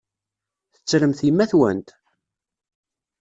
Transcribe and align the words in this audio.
Tettremt 0.75 1.19
yemma-twent? 1.27 1.89